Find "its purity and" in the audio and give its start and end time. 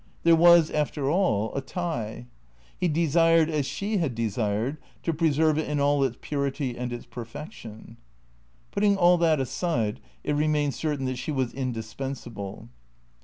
5.79-6.91